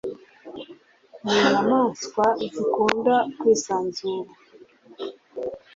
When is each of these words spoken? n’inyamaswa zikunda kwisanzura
n’inyamaswa 1.23 2.25
zikunda 2.51 3.15
kwisanzura 3.37 4.31